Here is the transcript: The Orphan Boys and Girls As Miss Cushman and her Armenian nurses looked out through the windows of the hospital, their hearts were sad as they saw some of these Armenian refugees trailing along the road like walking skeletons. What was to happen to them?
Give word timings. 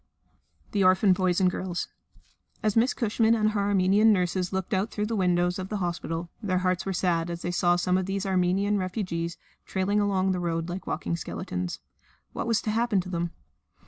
The 0.71 0.83
Orphan 0.83 1.13
Boys 1.13 1.39
and 1.39 1.47
Girls 1.51 1.87
As 2.63 2.75
Miss 2.75 2.91
Cushman 2.91 3.35
and 3.35 3.51
her 3.51 3.59
Armenian 3.61 4.11
nurses 4.11 4.51
looked 4.51 4.73
out 4.73 4.89
through 4.89 5.05
the 5.05 5.15
windows 5.15 5.59
of 5.59 5.69
the 5.69 5.77
hospital, 5.77 6.31
their 6.41 6.57
hearts 6.57 6.87
were 6.87 6.91
sad 6.91 7.29
as 7.29 7.43
they 7.43 7.51
saw 7.51 7.75
some 7.75 7.99
of 7.99 8.07
these 8.07 8.25
Armenian 8.25 8.79
refugees 8.79 9.37
trailing 9.67 9.99
along 9.99 10.31
the 10.31 10.39
road 10.39 10.69
like 10.69 10.87
walking 10.87 11.15
skeletons. 11.15 11.81
What 12.33 12.47
was 12.47 12.63
to 12.63 12.71
happen 12.71 12.99
to 13.01 13.09
them? 13.09 13.29